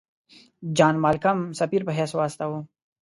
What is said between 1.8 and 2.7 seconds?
په حیث واستاوه.